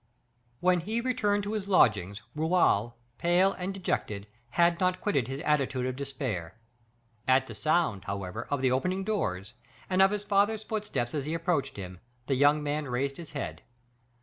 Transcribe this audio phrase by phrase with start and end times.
[0.61, 5.85] When he returned to his lodgings, Raoul, pale and dejected, had not quitted his attitude
[5.85, 6.55] of despair.
[7.27, 9.53] At the sound, however, of the opening doors,
[9.91, 13.61] and of his father's footsteps as he approached him, the young man raised his head.